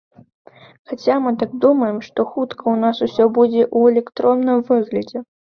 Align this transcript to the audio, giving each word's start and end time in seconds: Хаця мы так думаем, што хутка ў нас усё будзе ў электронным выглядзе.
Хаця 0.91 1.17
мы 1.25 1.33
так 1.43 1.53
думаем, 1.65 1.99
што 2.07 2.25
хутка 2.31 2.59
ў 2.59 2.75
нас 2.85 2.97
усё 3.09 3.29
будзе 3.37 3.61
ў 3.77 3.95
электронным 3.95 4.67
выглядзе. 4.73 5.17